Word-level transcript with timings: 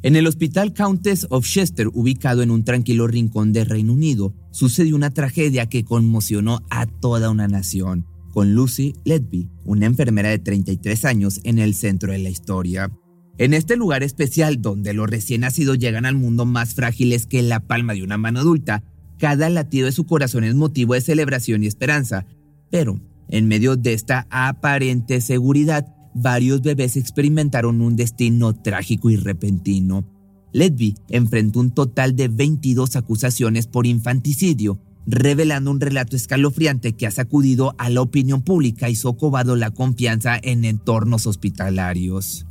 En 0.00 0.16
el 0.16 0.26
Hospital 0.26 0.72
Countess 0.72 1.28
of 1.30 1.46
Chester, 1.46 1.86
ubicado 1.92 2.42
en 2.42 2.50
un 2.50 2.64
tranquilo 2.64 3.06
rincón 3.06 3.52
de 3.52 3.64
Reino 3.64 3.92
Unido, 3.92 4.34
sucedió 4.50 4.96
una 4.96 5.10
tragedia 5.10 5.68
que 5.68 5.84
conmocionó 5.84 6.62
a 6.70 6.86
toda 6.86 7.30
una 7.30 7.46
nación, 7.46 8.06
con 8.32 8.52
Lucy 8.52 8.94
Ledby, 9.04 9.48
una 9.64 9.86
enfermera 9.86 10.30
de 10.30 10.40
33 10.40 11.04
años 11.04 11.40
en 11.44 11.60
el 11.60 11.74
centro 11.74 12.10
de 12.10 12.18
la 12.18 12.30
historia. 12.30 12.90
En 13.38 13.54
este 13.54 13.76
lugar 13.76 14.02
especial 14.02 14.60
donde 14.60 14.92
los 14.92 15.08
recién 15.08 15.42
nacidos 15.42 15.78
llegan 15.78 16.04
al 16.04 16.16
mundo 16.16 16.46
más 16.46 16.74
frágiles 16.74 17.26
que 17.26 17.42
la 17.42 17.60
palma 17.60 17.94
de 17.94 18.02
una 18.02 18.18
mano 18.18 18.40
adulta, 18.40 18.82
cada 19.18 19.50
latido 19.50 19.86
de 19.86 19.92
su 19.92 20.04
corazón 20.04 20.42
es 20.42 20.56
motivo 20.56 20.94
de 20.94 21.00
celebración 21.00 21.62
y 21.62 21.68
esperanza. 21.68 22.26
Pero, 22.72 23.00
en 23.28 23.46
medio 23.46 23.76
de 23.76 23.92
esta 23.92 24.26
aparente 24.30 25.20
seguridad, 25.20 25.86
varios 26.14 26.62
bebés 26.62 26.96
experimentaron 26.96 27.80
un 27.80 27.96
destino 27.96 28.54
trágico 28.54 29.10
y 29.10 29.16
repentino. 29.16 30.04
Ledby 30.52 30.96
enfrentó 31.08 31.60
un 31.60 31.70
total 31.70 32.14
de 32.14 32.28
22 32.28 32.96
acusaciones 32.96 33.66
por 33.66 33.86
infanticidio, 33.86 34.78
revelando 35.06 35.70
un 35.70 35.80
relato 35.80 36.14
escalofriante 36.16 36.92
que 36.92 37.06
ha 37.06 37.10
sacudido 37.10 37.74
a 37.78 37.88
la 37.90 38.02
opinión 38.02 38.42
pública 38.42 38.90
y 38.90 38.94
socovado 38.94 39.56
la 39.56 39.70
confianza 39.70 40.38
en 40.42 40.64
entornos 40.64 41.26
hospitalarios. 41.26 42.46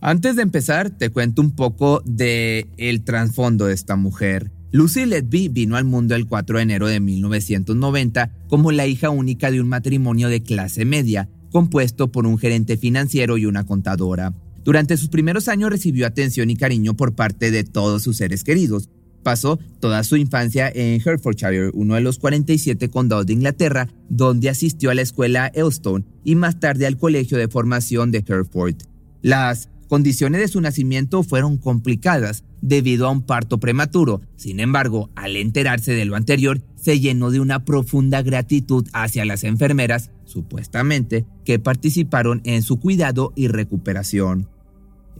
Antes 0.00 0.36
de 0.36 0.42
empezar, 0.42 0.90
te 0.90 1.10
cuento 1.10 1.42
un 1.42 1.50
poco 1.50 2.02
de 2.04 2.68
el 2.76 3.02
trasfondo 3.02 3.66
de 3.66 3.74
esta 3.74 3.96
mujer. 3.96 4.52
Lucy 4.70 5.06
Letby 5.06 5.48
vino 5.48 5.76
al 5.76 5.84
mundo 5.84 6.14
el 6.14 6.26
4 6.26 6.58
de 6.58 6.62
enero 6.62 6.86
de 6.86 7.00
1990 7.00 8.30
como 8.48 8.70
la 8.70 8.86
hija 8.86 9.10
única 9.10 9.50
de 9.50 9.60
un 9.60 9.68
matrimonio 9.68 10.28
de 10.28 10.42
clase 10.42 10.84
media, 10.84 11.28
compuesto 11.50 12.10
por 12.12 12.26
un 12.26 12.38
gerente 12.38 12.76
financiero 12.76 13.38
y 13.38 13.46
una 13.46 13.64
contadora. 13.64 14.34
Durante 14.64 14.96
sus 14.96 15.08
primeros 15.08 15.48
años 15.48 15.70
recibió 15.70 16.06
atención 16.06 16.50
y 16.50 16.56
cariño 16.56 16.94
por 16.94 17.14
parte 17.14 17.50
de 17.50 17.64
todos 17.64 18.02
sus 18.02 18.18
seres 18.18 18.44
queridos. 18.44 18.90
Pasó 19.22 19.58
toda 19.80 20.04
su 20.04 20.16
infancia 20.16 20.70
en 20.72 21.00
Hertfordshire, 21.00 21.70
uno 21.74 21.94
de 21.94 22.00
los 22.00 22.18
47 22.18 22.88
condados 22.88 23.26
de 23.26 23.32
Inglaterra, 23.32 23.88
donde 24.08 24.48
asistió 24.48 24.90
a 24.90 24.94
la 24.94 25.02
escuela 25.02 25.48
Elstone 25.48 26.04
y 26.24 26.34
más 26.34 26.60
tarde 26.60 26.86
al 26.86 26.96
colegio 26.96 27.38
de 27.38 27.48
formación 27.48 28.10
de 28.10 28.24
Hereford. 28.26 28.76
Las 29.22 29.70
condiciones 29.88 30.40
de 30.40 30.48
su 30.48 30.60
nacimiento 30.60 31.22
fueron 31.22 31.56
complicadas 31.56 32.44
debido 32.60 33.06
a 33.06 33.10
un 33.10 33.22
parto 33.22 33.58
prematuro. 33.58 34.20
Sin 34.36 34.60
embargo, 34.60 35.10
al 35.16 35.36
enterarse 35.36 35.92
de 35.92 36.04
lo 36.04 36.14
anterior, 36.14 36.60
se 36.76 37.00
llenó 37.00 37.30
de 37.30 37.40
una 37.40 37.64
profunda 37.64 38.22
gratitud 38.22 38.86
hacia 38.92 39.24
las 39.24 39.44
enfermeras, 39.44 40.10
supuestamente, 40.28 41.26
que 41.44 41.58
participaron 41.58 42.40
en 42.44 42.62
su 42.62 42.78
cuidado 42.78 43.32
y 43.34 43.48
recuperación. 43.48 44.48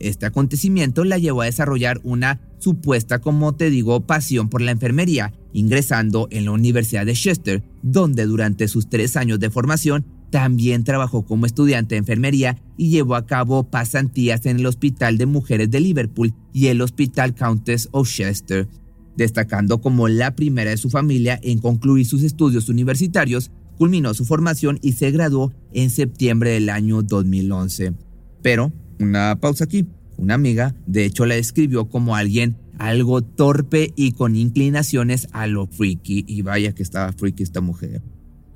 Este 0.00 0.26
acontecimiento 0.26 1.04
la 1.04 1.18
llevó 1.18 1.42
a 1.42 1.46
desarrollar 1.46 2.00
una 2.04 2.40
supuesta, 2.58 3.20
como 3.20 3.54
te 3.56 3.70
digo, 3.70 4.06
pasión 4.06 4.48
por 4.48 4.60
la 4.60 4.70
enfermería, 4.70 5.32
ingresando 5.52 6.28
en 6.30 6.44
la 6.44 6.52
Universidad 6.52 7.06
de 7.06 7.14
Chester, 7.14 7.62
donde 7.82 8.26
durante 8.26 8.68
sus 8.68 8.88
tres 8.88 9.16
años 9.16 9.40
de 9.40 9.50
formación 9.50 10.04
también 10.30 10.84
trabajó 10.84 11.24
como 11.24 11.46
estudiante 11.46 11.94
de 11.94 12.00
enfermería 12.00 12.58
y 12.76 12.90
llevó 12.90 13.14
a 13.14 13.26
cabo 13.26 13.64
pasantías 13.64 14.44
en 14.46 14.58
el 14.58 14.66
Hospital 14.66 15.16
de 15.18 15.26
Mujeres 15.26 15.70
de 15.70 15.80
Liverpool 15.80 16.34
y 16.52 16.66
el 16.66 16.82
Hospital 16.82 17.34
Countess 17.34 17.88
of 17.92 18.08
Chester, 18.08 18.68
destacando 19.16 19.80
como 19.80 20.06
la 20.06 20.36
primera 20.36 20.70
de 20.70 20.76
su 20.76 20.90
familia 20.90 21.40
en 21.42 21.58
concluir 21.58 22.06
sus 22.06 22.22
estudios 22.22 22.68
universitarios, 22.68 23.50
culminó 23.78 24.12
su 24.12 24.24
formación 24.24 24.78
y 24.82 24.92
se 24.92 25.10
graduó 25.10 25.54
en 25.72 25.88
septiembre 25.88 26.50
del 26.50 26.68
año 26.68 27.02
2011. 27.02 27.94
Pero, 28.42 28.72
una 29.00 29.38
pausa 29.40 29.64
aquí, 29.64 29.86
una 30.16 30.34
amiga 30.34 30.74
de 30.86 31.04
hecho 31.04 31.24
la 31.24 31.36
describió 31.36 31.88
como 31.88 32.16
alguien 32.16 32.56
algo 32.78 33.22
torpe 33.22 33.92
y 33.96 34.12
con 34.12 34.36
inclinaciones 34.36 35.28
a 35.32 35.46
lo 35.46 35.66
freaky, 35.66 36.24
y 36.26 36.42
vaya 36.42 36.74
que 36.74 36.82
estaba 36.82 37.12
freaky 37.12 37.42
esta 37.42 37.60
mujer. 37.60 38.02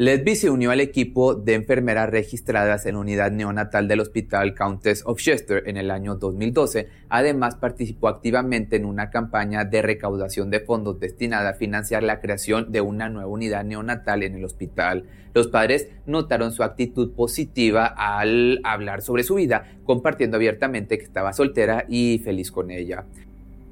Lesby 0.02 0.34
se 0.34 0.50
unió 0.50 0.72
al 0.72 0.80
equipo 0.80 1.36
de 1.36 1.54
enfermeras 1.54 2.10
registradas 2.10 2.86
en 2.86 2.96
la 2.96 3.00
unidad 3.02 3.30
neonatal 3.30 3.86
del 3.86 4.00
Hospital 4.00 4.52
Countess 4.52 5.04
of 5.06 5.20
Chester 5.20 5.62
en 5.66 5.76
el 5.76 5.92
año 5.92 6.16
2012. 6.16 6.88
Además, 7.08 7.54
participó 7.54 8.08
activamente 8.08 8.74
en 8.74 8.84
una 8.84 9.10
campaña 9.10 9.64
de 9.64 9.80
recaudación 9.80 10.50
de 10.50 10.58
fondos 10.58 10.98
destinada 10.98 11.50
a 11.50 11.54
financiar 11.54 12.02
la 12.02 12.20
creación 12.20 12.72
de 12.72 12.80
una 12.80 13.08
nueva 13.10 13.28
unidad 13.28 13.64
neonatal 13.64 14.24
en 14.24 14.34
el 14.34 14.44
hospital. 14.44 15.04
Los 15.34 15.46
padres 15.46 15.86
notaron 16.04 16.50
su 16.50 16.64
actitud 16.64 17.12
positiva 17.12 17.86
al 17.86 18.60
hablar 18.64 19.02
sobre 19.02 19.22
su 19.22 19.36
vida, 19.36 19.70
compartiendo 19.84 20.36
abiertamente 20.36 20.98
que 20.98 21.04
estaba 21.04 21.32
soltera 21.32 21.84
y 21.88 22.20
feliz 22.24 22.50
con 22.50 22.72
ella. 22.72 23.04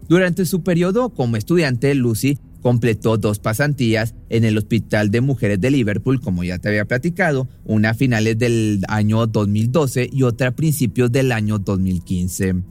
Durante 0.06 0.44
su 0.44 0.62
periodo 0.62 1.10
como 1.10 1.36
estudiante, 1.36 1.92
Lucy 1.96 2.38
completó 2.60 3.18
dos 3.18 3.38
pasantías 3.38 4.14
en 4.28 4.44
el 4.44 4.58
Hospital 4.58 5.10
de 5.10 5.20
Mujeres 5.20 5.60
de 5.60 5.70
Liverpool, 5.70 6.20
como 6.20 6.44
ya 6.44 6.58
te 6.58 6.68
había 6.68 6.84
platicado, 6.84 7.48
una 7.64 7.90
a 7.90 7.94
finales 7.94 8.38
del 8.38 8.82
año 8.88 9.26
2012 9.26 10.10
y 10.12 10.22
otra 10.22 10.48
a 10.48 10.50
principios 10.52 11.10
del 11.10 11.32
año 11.32 11.58
2015. 11.58 12.62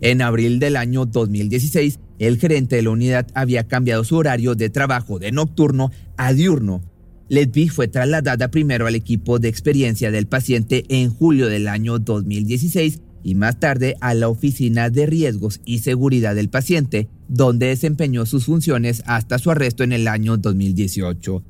En 0.00 0.22
abril 0.22 0.58
del 0.58 0.76
año 0.76 1.06
2016, 1.06 2.00
el 2.18 2.38
gerente 2.38 2.76
de 2.76 2.82
la 2.82 2.90
unidad 2.90 3.26
había 3.34 3.66
cambiado 3.66 4.04
su 4.04 4.16
horario 4.16 4.54
de 4.54 4.68
trabajo 4.68 5.18
de 5.18 5.32
nocturno 5.32 5.90
a 6.16 6.32
diurno. 6.32 6.82
Ledby 7.28 7.68
fue 7.68 7.88
trasladada 7.88 8.50
primero 8.50 8.86
al 8.86 8.94
equipo 8.94 9.38
de 9.38 9.48
experiencia 9.48 10.10
del 10.10 10.26
paciente 10.26 10.84
en 10.88 11.10
julio 11.10 11.48
del 11.48 11.66
año 11.66 11.98
2016 11.98 13.00
y 13.24 13.34
más 13.34 13.58
tarde 13.58 13.96
a 14.00 14.14
la 14.14 14.28
Oficina 14.28 14.88
de 14.90 15.06
Riesgos 15.06 15.60
y 15.64 15.78
Seguridad 15.78 16.36
del 16.36 16.48
Paciente, 16.48 17.08
donde 17.28 17.66
desempeñó 17.66 18.26
sus 18.26 18.46
funciones 18.46 19.02
hasta 19.06 19.38
su 19.38 19.50
arresto 19.50 19.84
en 19.84 19.92
el 19.92 20.08
año 20.08 20.36
2018. 20.36 21.42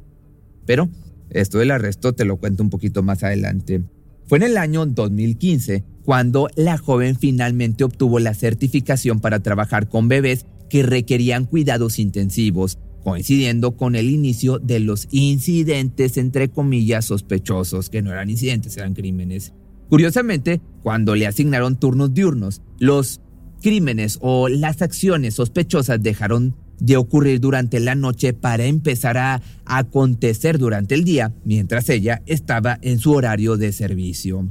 Pero 0.65 0.89
esto 1.31 1.59
del 1.59 1.71
arresto 1.71 2.15
te 2.15 2.25
lo 2.25 2.37
cuento 2.37 2.63
un 2.63 2.71
poquito 2.71 3.03
más 3.03 3.23
adelante. 3.23 3.83
Fue 4.27 4.39
en 4.39 4.45
el 4.45 4.57
año 4.57 4.87
2015 4.87 5.85
cuando 6.05 6.49
la 6.57 6.79
joven 6.79 7.17
finalmente 7.17 7.85
obtuvo 7.85 8.19
la 8.19 8.35
certificación 8.35 9.21
para 9.21 9.41
trabajar 9.41 9.89
con 9.89 10.09
bebés 10.09 10.47
que 10.69 10.83
requerían 10.83 11.45
cuidados 11.45 11.99
intensivos, 11.99 12.79
coincidiendo 13.05 13.77
con 13.77 13.95
el 13.95 14.11
inicio 14.11 14.59
de 14.59 14.81
los 14.81 15.09
incidentes 15.11 16.17
entre 16.17 16.49
comillas 16.49 17.05
sospechosos, 17.05 17.89
que 17.89 18.03
no 18.03 18.13
eran 18.13 18.31
incidentes, 18.31 18.77
eran 18.77 18.95
crímenes. 18.95 19.53
Curiosamente, 19.89 20.61
cuando 20.83 21.15
le 21.15 21.27
asignaron 21.27 21.79
turnos 21.79 22.13
diurnos, 22.13 22.63
los 22.79 23.21
crímenes 23.61 24.19
o 24.21 24.49
las 24.49 24.83
acciones 24.83 25.34
sospechosas 25.34 26.03
dejaron 26.03 26.55
de 26.78 26.97
ocurrir 26.97 27.41
durante 27.41 27.81
la 27.81 27.94
noche 27.94 28.33
para 28.33 28.65
empezar 28.65 29.17
a 29.19 29.43
acontecer 29.65 30.59
durante 30.59 30.94
el 30.94 31.05
día, 31.05 31.33
mientras 31.44 31.89
ella 31.89 32.22
estaba 32.27 32.78
en 32.83 32.99
su 32.99 33.12
horario 33.12 33.56
de 33.56 33.72
servicio. 33.72 34.50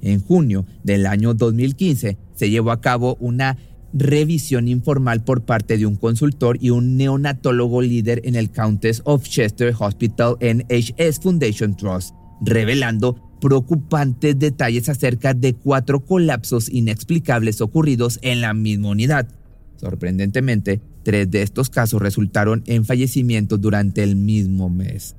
En 0.00 0.20
junio 0.20 0.66
del 0.82 1.06
año 1.06 1.34
2015 1.34 2.18
se 2.34 2.50
llevó 2.50 2.72
a 2.72 2.80
cabo 2.80 3.16
una 3.20 3.56
revisión 3.92 4.68
informal 4.68 5.22
por 5.22 5.44
parte 5.44 5.78
de 5.78 5.86
un 5.86 5.96
consultor 5.96 6.58
y 6.60 6.70
un 6.70 6.96
neonatólogo 6.96 7.82
líder 7.82 8.22
en 8.24 8.34
el 8.34 8.50
Countess 8.50 9.02
of 9.04 9.22
Chester 9.22 9.74
Hospital 9.78 10.36
NHS 10.40 11.20
Foundation 11.20 11.76
Trust, 11.76 12.14
revelando 12.40 13.31
preocupantes 13.42 14.38
detalles 14.38 14.88
acerca 14.88 15.34
de 15.34 15.54
cuatro 15.54 16.04
colapsos 16.04 16.70
inexplicables 16.70 17.60
ocurridos 17.60 18.20
en 18.22 18.40
la 18.40 18.54
misma 18.54 18.90
unidad. 18.90 19.28
Sorprendentemente, 19.78 20.80
tres 21.02 21.28
de 21.28 21.42
estos 21.42 21.68
casos 21.68 22.00
resultaron 22.00 22.62
en 22.66 22.84
fallecimientos 22.84 23.60
durante 23.60 24.04
el 24.04 24.14
mismo 24.14 24.70
mes. 24.70 25.16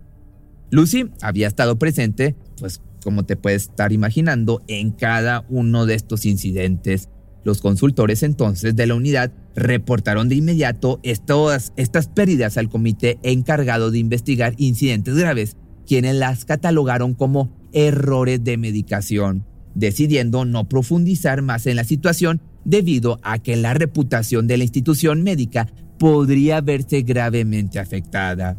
Lucy 0.72 1.12
había 1.22 1.50
estado 1.50 1.78
presente, 1.78 2.38
pues 2.60 2.80
como 3.04 3.26
te 3.26 3.36
puedes 3.36 3.64
estar 3.64 3.92
imaginando, 3.92 4.62
en 4.70 4.92
cada 4.92 5.46
uno 5.50 5.86
de 5.86 5.96
estos 5.96 6.26
incidentes. 6.26 7.10
Los 7.44 7.60
consultores 7.60 8.24
entonces 8.24 8.74
de 8.74 8.88
la 8.88 8.96
unidad 8.96 9.34
reportaron 9.54 10.30
de 10.30 10.36
inmediato 10.36 11.02
estas, 11.04 11.74
estas 11.76 12.08
pérdidas 12.08 12.58
al 12.58 12.70
comité 12.70 13.20
encargado 13.22 13.92
de 13.92 14.00
investigar 14.00 14.54
incidentes 14.58 15.16
graves, 15.16 15.58
quienes 15.88 16.16
las 16.16 16.46
catalogaron 16.46 17.14
como 17.14 17.52
errores 17.72 18.44
de 18.44 18.58
medicación, 18.58 19.46
decidiendo 19.76 20.46
no 20.46 20.70
profundizar 20.70 21.42
más 21.42 21.68
en 21.68 21.76
la 21.76 21.84
situación 21.84 22.42
debido 22.66 23.20
a 23.24 23.40
que 23.40 23.56
la 23.56 23.74
reputación 23.74 24.48
de 24.48 24.58
la 24.58 24.64
institución 24.64 25.24
médica 25.24 25.68
podría 26.00 26.62
verse 26.62 27.02
gravemente 27.02 27.80
afectada. 27.80 28.58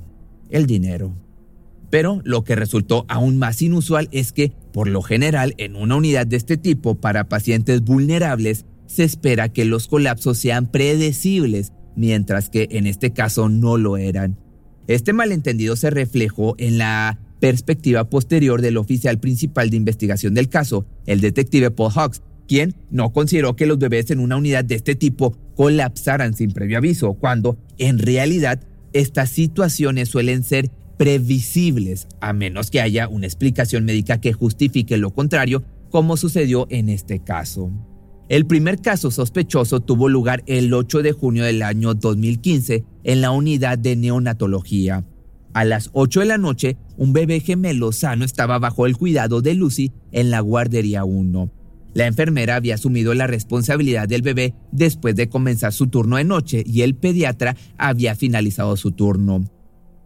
El 0.50 0.66
dinero. 0.66 1.14
Pero 1.90 2.20
lo 2.24 2.44
que 2.44 2.56
resultó 2.56 3.04
aún 3.08 3.38
más 3.38 3.62
inusual 3.62 4.08
es 4.10 4.32
que, 4.32 4.52
por 4.72 4.88
lo 4.88 5.02
general, 5.02 5.54
en 5.58 5.76
una 5.76 5.96
unidad 5.96 6.26
de 6.26 6.36
este 6.36 6.56
tipo 6.56 6.96
para 6.96 7.28
pacientes 7.28 7.82
vulnerables, 7.82 8.66
se 8.86 9.04
espera 9.04 9.48
que 9.48 9.64
los 9.64 9.88
colapsos 9.88 10.38
sean 10.38 10.66
predecibles, 10.70 11.72
mientras 11.96 12.50
que 12.50 12.68
en 12.72 12.86
este 12.86 13.12
caso 13.12 13.48
no 13.48 13.76
lo 13.76 13.96
eran. 13.96 14.38
Este 14.86 15.12
malentendido 15.12 15.76
se 15.76 15.90
reflejó 15.90 16.54
en 16.58 16.78
la 16.78 17.18
perspectiva 17.40 18.08
posterior 18.08 18.62
del 18.62 18.76
oficial 18.76 19.18
principal 19.18 19.70
de 19.70 19.76
investigación 19.76 20.34
del 20.34 20.48
caso, 20.48 20.86
el 21.06 21.20
detective 21.20 21.70
Paul 21.70 21.92
Hawks, 21.94 22.22
quien 22.46 22.74
no 22.90 23.12
consideró 23.12 23.56
que 23.56 23.66
los 23.66 23.78
bebés 23.78 24.10
en 24.10 24.20
una 24.20 24.36
unidad 24.36 24.64
de 24.64 24.74
este 24.74 24.94
tipo 24.94 25.36
colapsaran 25.56 26.34
sin 26.34 26.52
previo 26.52 26.78
aviso, 26.78 27.14
cuando 27.14 27.56
en 27.78 27.98
realidad 27.98 28.60
estas 28.92 29.30
situaciones 29.30 30.08
suelen 30.08 30.42
ser 30.42 30.70
previsibles, 30.96 32.06
a 32.20 32.32
menos 32.32 32.70
que 32.70 32.80
haya 32.80 33.08
una 33.08 33.26
explicación 33.26 33.84
médica 33.84 34.20
que 34.20 34.32
justifique 34.32 34.96
lo 34.96 35.10
contrario, 35.10 35.64
como 35.90 36.16
sucedió 36.16 36.66
en 36.70 36.88
este 36.88 37.20
caso. 37.20 37.70
El 38.28 38.46
primer 38.46 38.80
caso 38.80 39.10
sospechoso 39.10 39.80
tuvo 39.80 40.08
lugar 40.08 40.42
el 40.46 40.72
8 40.72 41.02
de 41.02 41.12
junio 41.12 41.44
del 41.44 41.62
año 41.62 41.92
2015 41.92 42.84
en 43.04 43.20
la 43.20 43.30
unidad 43.30 43.76
de 43.76 43.96
neonatología. 43.96 45.04
A 45.52 45.64
las 45.64 45.90
8 45.92 46.20
de 46.20 46.26
la 46.26 46.38
noche, 46.38 46.78
un 46.96 47.12
bebé 47.12 47.40
gemelo 47.40 47.92
sano 47.92 48.24
estaba 48.24 48.58
bajo 48.58 48.86
el 48.86 48.96
cuidado 48.96 49.42
de 49.42 49.54
Lucy 49.54 49.92
en 50.10 50.30
la 50.30 50.40
guardería 50.40 51.04
1. 51.04 51.50
La 51.92 52.06
enfermera 52.06 52.56
había 52.56 52.74
asumido 52.74 53.12
la 53.14 53.26
responsabilidad 53.26 54.08
del 54.08 54.22
bebé 54.22 54.54
después 54.72 55.14
de 55.14 55.28
comenzar 55.28 55.72
su 55.72 55.88
turno 55.88 56.16
de 56.16 56.24
noche 56.24 56.64
y 56.66 56.80
el 56.80 56.96
pediatra 56.96 57.56
había 57.76 58.16
finalizado 58.16 58.76
su 58.76 58.92
turno. 58.92 59.44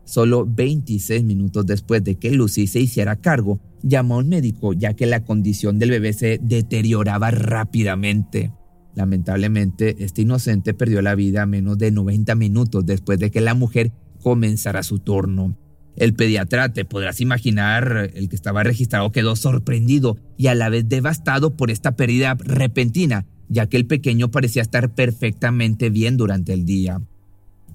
Solo 0.09 0.47
26 0.47 1.23
minutos 1.23 1.67
después 1.67 2.03
de 2.03 2.15
que 2.15 2.31
Lucy 2.31 2.67
se 2.67 2.81
hiciera 2.81 3.17
cargo, 3.17 3.61
llamó 3.83 4.15
a 4.15 4.19
un 4.21 4.31
médico 4.31 4.73
ya 4.73 4.95
que 4.95 5.05
la 5.05 5.23
condición 5.23 5.79
del 5.79 5.91
bebé 5.91 6.15
se 6.15 6.41
deterioraba 6.43 7.31
rápidamente. 7.31 8.51
Lamentablemente, 8.95 10.03
este 10.03 10.23
inocente 10.23 10.73
perdió 10.73 11.03
la 11.03 11.15
vida 11.15 11.45
menos 11.45 11.77
de 11.77 11.91
90 11.91 12.35
minutos 12.37 12.87
después 12.87 13.19
de 13.19 13.31
que 13.31 13.43
la 13.43 13.53
mujer 13.53 13.93
comenzara 14.23 14.83
su 14.83 14.99
turno. 14.99 15.59
El 15.95 16.15
pediatra, 16.15 16.73
te 16.73 16.87
podrás 16.87 17.21
imaginar, 17.21 18.11
el 18.15 18.31
que 18.31 18.37
estaba 18.37 18.63
registrado 18.63 19.13
quedó 19.13 19.37
sorprendido 19.37 20.17
y 20.39 20.47
a 20.47 20.55
la 20.55 20.71
vez 20.71 20.89
devastado 20.89 21.55
por 21.55 21.71
esta 21.71 21.97
pérdida 21.97 22.35
repentina, 22.39 23.27
ya 23.51 23.67
que 23.67 23.77
el 23.77 23.87
pequeño 23.87 24.31
parecía 24.31 24.63
estar 24.63 24.95
perfectamente 24.95 25.91
bien 25.91 26.17
durante 26.17 26.55
el 26.55 26.65
día. 26.65 27.03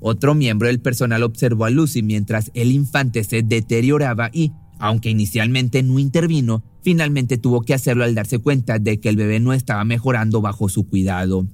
Otro 0.05 0.35
miembro 0.35 0.67
del 0.67 0.81
personal 0.81 1.23
observó 1.23 1.63
a 1.63 1.69
Lucy 1.69 2.03
mientras 2.03 2.51
el 2.53 2.73
infante 2.73 3.23
se 3.23 3.41
deterioraba 3.41 4.29
y, 4.33 4.51
aunque 4.77 5.09
inicialmente 5.09 5.81
no 5.81 5.97
intervino, 5.97 6.61
finalmente 6.81 7.37
tuvo 7.37 7.61
que 7.61 7.73
hacerlo 7.73 8.03
al 8.03 8.13
darse 8.13 8.39
cuenta 8.39 8.79
de 8.79 8.99
que 8.99 9.07
el 9.07 9.15
bebé 9.15 9.39
no 9.39 9.53
estaba 9.53 9.85
mejorando 9.85 10.41
bajo 10.41 10.67
su 10.67 10.89
cuidado. 10.89 11.47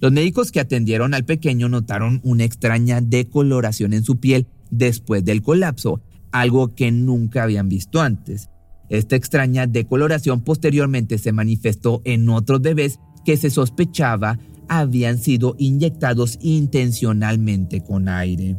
Los 0.00 0.12
médicos 0.12 0.52
que 0.52 0.60
atendieron 0.60 1.14
al 1.14 1.24
pequeño 1.24 1.68
notaron 1.68 2.20
una 2.22 2.44
extraña 2.44 3.00
decoloración 3.00 3.92
en 3.92 4.04
su 4.04 4.20
piel 4.20 4.46
después 4.70 5.24
del 5.24 5.42
colapso, 5.42 6.00
algo 6.30 6.76
que 6.76 6.92
nunca 6.92 7.42
habían 7.42 7.68
visto 7.68 8.00
antes. 8.00 8.50
Esta 8.88 9.16
extraña 9.16 9.66
decoloración 9.66 10.42
posteriormente 10.42 11.18
se 11.18 11.32
manifestó 11.32 12.02
en 12.04 12.28
otros 12.28 12.60
bebés 12.60 13.00
que 13.24 13.36
se 13.36 13.50
sospechaba 13.50 14.38
habían 14.68 15.18
sido 15.18 15.54
inyectados 15.58 16.38
intencionalmente 16.40 17.82
con 17.82 18.08
aire. 18.08 18.56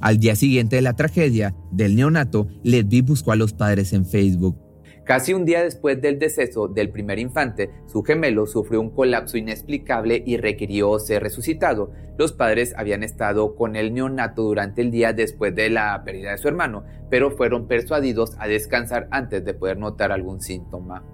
Al 0.00 0.18
día 0.18 0.34
siguiente 0.34 0.76
de 0.76 0.82
la 0.82 0.94
tragedia 0.94 1.54
del 1.70 1.94
neonato, 1.94 2.48
Ledby 2.64 3.02
buscó 3.02 3.32
a 3.32 3.36
los 3.36 3.52
padres 3.52 3.92
en 3.92 4.04
Facebook. 4.04 4.58
Casi 5.04 5.34
un 5.34 5.44
día 5.44 5.64
después 5.64 6.00
del 6.00 6.18
deceso 6.18 6.68
del 6.68 6.90
primer 6.90 7.18
infante, 7.18 7.70
su 7.86 8.02
gemelo 8.02 8.46
sufrió 8.46 8.80
un 8.80 8.90
colapso 8.90 9.36
inexplicable 9.36 10.22
y 10.24 10.36
requirió 10.36 10.98
ser 11.00 11.22
resucitado. 11.22 11.92
Los 12.18 12.32
padres 12.32 12.72
habían 12.76 13.02
estado 13.02 13.56
con 13.56 13.74
el 13.74 13.94
neonato 13.94 14.42
durante 14.42 14.80
el 14.80 14.92
día 14.92 15.12
después 15.12 15.54
de 15.56 15.70
la 15.70 16.02
pérdida 16.04 16.30
de 16.32 16.38
su 16.38 16.46
hermano, 16.46 16.84
pero 17.10 17.32
fueron 17.32 17.66
persuadidos 17.66 18.36
a 18.38 18.46
descansar 18.46 19.08
antes 19.10 19.44
de 19.44 19.54
poder 19.54 19.76
notar 19.76 20.12
algún 20.12 20.40
síntoma. 20.40 21.04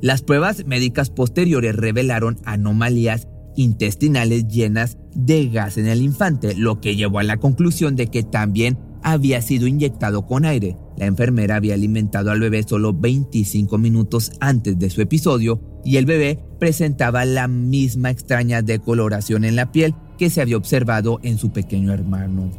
Las 0.00 0.22
pruebas 0.22 0.64
médicas 0.66 1.10
posteriores 1.10 1.74
revelaron 1.74 2.38
anomalías 2.44 3.28
intestinales 3.56 4.46
llenas 4.48 4.98
de 5.14 5.48
gas 5.48 5.78
en 5.78 5.86
el 5.86 6.02
infante, 6.02 6.54
lo 6.54 6.80
que 6.80 6.96
llevó 6.96 7.18
a 7.18 7.24
la 7.24 7.38
conclusión 7.38 7.96
de 7.96 8.06
que 8.06 8.22
también 8.22 8.78
había 9.02 9.40
sido 9.42 9.66
inyectado 9.66 10.26
con 10.26 10.44
aire. 10.44 10.76
La 10.96 11.06
enfermera 11.06 11.56
había 11.56 11.74
alimentado 11.74 12.30
al 12.30 12.40
bebé 12.40 12.62
solo 12.62 12.92
25 12.92 13.78
minutos 13.78 14.32
antes 14.40 14.78
de 14.78 14.90
su 14.90 15.00
episodio 15.00 15.60
y 15.84 15.96
el 15.96 16.06
bebé 16.06 16.40
presentaba 16.58 17.24
la 17.24 17.48
misma 17.48 18.10
extraña 18.10 18.62
decoloración 18.62 19.44
en 19.44 19.56
la 19.56 19.70
piel 19.70 19.94
que 20.18 20.30
se 20.30 20.40
había 20.40 20.56
observado 20.56 21.20
en 21.22 21.38
su 21.38 21.52
pequeño 21.52 21.92
hermano. 21.92 22.50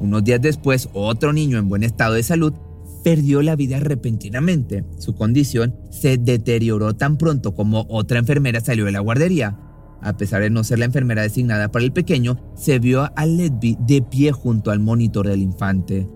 Unos 0.00 0.24
días 0.24 0.42
después, 0.42 0.88
otro 0.92 1.32
niño 1.32 1.58
en 1.58 1.68
buen 1.68 1.84
estado 1.84 2.14
de 2.14 2.22
salud 2.22 2.52
perdió 3.02 3.40
la 3.42 3.56
vida 3.56 3.80
repentinamente. 3.80 4.84
Su 4.98 5.14
condición 5.14 5.76
se 5.90 6.18
deterioró 6.18 6.94
tan 6.94 7.16
pronto 7.16 7.54
como 7.54 7.86
otra 7.88 8.18
enfermera 8.18 8.60
salió 8.60 8.84
de 8.84 8.92
la 8.92 9.00
guardería. 9.00 9.58
A 10.02 10.16
pesar 10.16 10.42
de 10.42 10.50
no 10.50 10.64
ser 10.64 10.78
la 10.78 10.84
enfermera 10.84 11.22
designada 11.22 11.70
para 11.70 11.84
el 11.84 11.92
pequeño, 11.92 12.36
se 12.54 12.78
vio 12.78 13.08
a 13.14 13.26
Ledby 13.26 13.78
de 13.80 14.02
pie 14.02 14.32
junto 14.32 14.70
al 14.70 14.80
monitor 14.80 15.28
del 15.28 15.42
infante. 15.42 16.08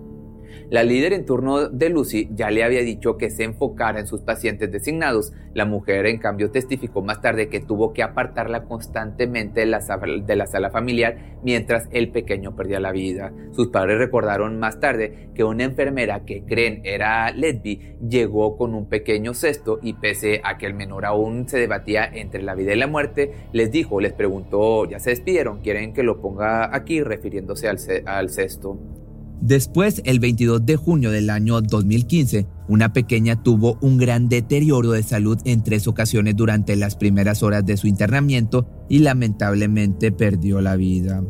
La 0.69 0.83
líder 0.83 1.13
en 1.13 1.25
turno 1.25 1.69
de 1.69 1.89
Lucy 1.89 2.29
ya 2.33 2.49
le 2.51 2.63
había 2.63 2.81
dicho 2.81 3.17
que 3.17 3.29
se 3.29 3.43
enfocara 3.43 3.99
en 3.99 4.07
sus 4.07 4.21
pacientes 4.21 4.71
designados. 4.71 5.33
La 5.53 5.65
mujer, 5.65 6.05
en 6.05 6.19
cambio, 6.19 6.51
testificó 6.51 7.01
más 7.01 7.21
tarde 7.21 7.47
que 7.47 7.59
tuvo 7.59 7.93
que 7.93 8.03
apartarla 8.03 8.65
constantemente 8.65 9.61
de 9.61 9.65
la, 9.65 10.47
sala 10.47 10.69
familiar 10.69 11.37
mientras 11.43 11.87
el 11.91 12.11
pequeño 12.11 12.55
perdía 12.55 12.79
la 12.79 12.91
vida. 12.91 13.31
Sus 13.51 13.67
padres 13.67 13.97
recordaron 13.97 14.59
más 14.59 14.79
tarde 14.79 15.29
que 15.33 15.43
una 15.43 15.63
enfermera 15.63 16.25
que 16.25 16.43
creen 16.43 16.81
era 16.83 17.31
Ledby 17.31 17.97
llegó 18.07 18.57
con 18.57 18.73
un 18.73 18.87
pequeño 18.87 19.33
cesto 19.33 19.79
y 19.81 19.93
pese 19.93 20.41
a 20.43 20.57
que 20.57 20.65
el 20.65 20.73
menor 20.73 21.05
aún 21.05 21.47
se 21.47 21.59
debatía 21.59 22.05
entre 22.05 22.41
la 22.41 22.55
vida 22.55 22.73
y 22.73 22.77
la 22.77 22.87
muerte, 22.87 23.31
les 23.53 23.71
dijo, 23.71 24.01
les 24.01 24.13
preguntó, 24.13 24.85
ya 24.85 24.99
se 24.99 25.11
despidieron, 25.11 25.61
quieren 25.61 25.93
que 25.93 26.03
lo 26.03 26.21
ponga 26.21 26.75
aquí 26.75 27.01
refiriéndose 27.01 27.67
al 27.67 28.29
cesto. 28.29 28.77
Después, 29.41 30.01
el 30.05 30.19
22 30.19 30.65
de 30.65 30.75
junio 30.77 31.11
del 31.11 31.29
año 31.29 31.61
2015, 31.61 32.47
una 32.67 32.91
pequeña 32.91 33.43
tuvo 33.43 33.77
un 33.81 33.97
gran 33.97 34.29
deterioro 34.29 34.91
de 34.91 35.03
salud 35.03 35.37
en 35.45 35.63
tres 35.63 35.87
ocasiones 35.87 36.35
durante 36.35 36.75
las 36.75 36.95
primeras 36.95 37.43
horas 37.43 37.65
de 37.65 37.77
su 37.77 37.87
internamiento 37.87 38.67
y 38.89 38.99
lamentablemente 38.99 40.11
perdió 40.11 40.59
la 40.59 40.75
vida. 40.75 41.23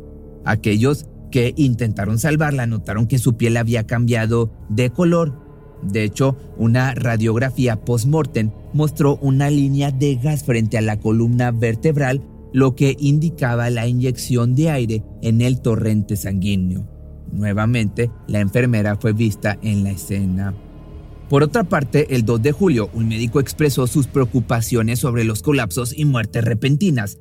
Aquellos 0.45 1.05
que 1.31 1.53
intentaron 1.57 2.17
salvarla 2.17 2.65
notaron 2.65 3.07
que 3.07 3.19
su 3.19 3.35
piel 3.35 3.57
había 3.57 3.85
cambiado 3.85 4.53
de 4.69 4.89
color. 4.89 5.45
De 5.83 6.03
hecho, 6.03 6.37
una 6.57 6.95
radiografía 6.95 7.81
post-mortem 7.81 8.51
mostró 8.73 9.17
una 9.17 9.49
línea 9.49 9.91
de 9.91 10.15
gas 10.15 10.43
frente 10.45 10.77
a 10.77 10.81
la 10.81 10.99
columna 10.99 11.51
vertebral, 11.51 12.23
lo 12.53 12.73
que 12.73 12.95
indicaba 12.97 13.69
la 13.69 13.85
inyección 13.85 14.55
de 14.55 14.69
aire 14.71 15.03
en 15.21 15.41
el 15.41 15.59
torrente 15.59 16.15
sanguíneo. 16.15 16.96
Nuevamente, 17.31 18.11
la 18.27 18.39
enfermera 18.39 18.95
fue 18.95 19.13
vista 19.13 19.57
en 19.61 19.83
la 19.83 19.91
escena. 19.91 20.53
Por 21.29 21.43
otra 21.43 21.65
parte, 21.65 22.15
el 22.15 22.23
2 22.23 22.41
de 22.41 22.51
julio, 22.53 22.89
un 22.93 23.09
médico 23.09 23.39
expresó 23.39 23.85
sus 23.85 24.07
preocupaciones 24.07 24.99
sobre 24.99 25.25
los 25.25 25.41
colapsos 25.41 25.97
y 25.97 26.05
muertes 26.05 26.45
repentinas. 26.45 27.17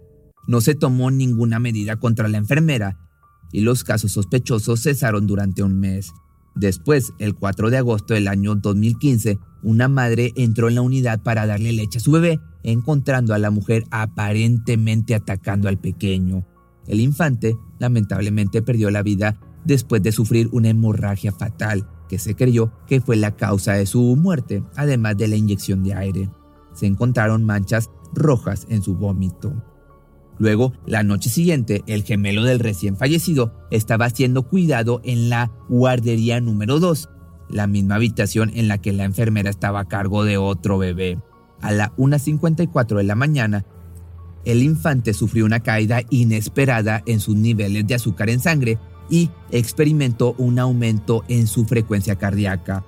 No 0.46 0.60
se 0.60 0.76
tomó 0.76 1.10
ninguna 1.10 1.58
medida 1.58 1.96
contra 1.96 2.28
la 2.28 2.38
enfermera 2.38 2.98
y 3.52 3.60
los 3.60 3.82
casos 3.82 4.12
sospechosos 4.12 4.82
cesaron 4.82 5.26
durante 5.26 5.64
un 5.64 5.80
mes. 5.80 6.12
Después, 6.54 7.12
el 7.18 7.34
4 7.34 7.70
de 7.70 7.78
agosto 7.78 8.14
del 8.14 8.28
año 8.28 8.54
2015, 8.54 9.38
una 9.62 9.88
madre 9.88 10.32
entró 10.36 10.68
en 10.68 10.76
la 10.76 10.82
unidad 10.82 11.22
para 11.22 11.46
darle 11.46 11.72
leche 11.72 11.98
a 11.98 12.00
su 12.00 12.12
bebé, 12.12 12.40
encontrando 12.62 13.34
a 13.34 13.38
la 13.38 13.50
mujer 13.50 13.84
aparentemente 13.90 15.14
atacando 15.14 15.68
al 15.68 15.78
pequeño. 15.78 16.46
El 16.86 17.00
infante 17.00 17.56
lamentablemente 17.78 18.62
perdió 18.62 18.90
la 18.90 19.02
vida 19.02 19.38
después 19.66 20.02
de 20.02 20.12
sufrir 20.12 20.48
una 20.52 20.68
hemorragia 20.68 21.32
fatal 21.32 21.88
que 22.08 22.18
se 22.18 22.36
creyó 22.36 22.72
que 22.86 23.00
fue 23.00 23.16
la 23.16 23.36
causa 23.36 23.72
de 23.72 23.84
su 23.84 24.16
muerte, 24.16 24.62
además 24.76 25.16
de 25.16 25.28
la 25.28 25.36
inyección 25.36 25.82
de 25.82 25.94
aire. 25.94 26.30
Se 26.72 26.86
encontraron 26.86 27.44
manchas 27.44 27.90
rojas 28.14 28.66
en 28.70 28.82
su 28.82 28.94
vómito. 28.94 29.52
Luego, 30.38 30.72
la 30.86 31.02
noche 31.02 31.30
siguiente, 31.30 31.82
el 31.86 32.04
gemelo 32.04 32.44
del 32.44 32.60
recién 32.60 32.96
fallecido 32.96 33.54
estaba 33.70 34.08
siendo 34.10 34.42
cuidado 34.42 35.00
en 35.02 35.30
la 35.30 35.50
guardería 35.68 36.40
número 36.40 36.78
2, 36.78 37.08
la 37.48 37.66
misma 37.66 37.96
habitación 37.96 38.50
en 38.54 38.68
la 38.68 38.78
que 38.78 38.92
la 38.92 39.04
enfermera 39.04 39.50
estaba 39.50 39.80
a 39.80 39.88
cargo 39.88 40.24
de 40.24 40.36
otro 40.36 40.78
bebé. 40.78 41.18
A 41.62 41.72
la 41.72 41.96
1.54 41.96 42.98
de 42.98 43.04
la 43.04 43.14
mañana, 43.14 43.64
el 44.44 44.62
infante 44.62 45.14
sufrió 45.14 45.46
una 45.46 45.60
caída 45.60 46.02
inesperada 46.10 47.02
en 47.06 47.18
sus 47.18 47.34
niveles 47.34 47.86
de 47.86 47.94
azúcar 47.94 48.28
en 48.28 48.40
sangre 48.40 48.78
y 49.08 49.30
experimentó 49.50 50.34
un 50.38 50.58
aumento 50.58 51.24
en 51.28 51.46
su 51.46 51.64
frecuencia 51.64 52.16
cardíaca. 52.16 52.84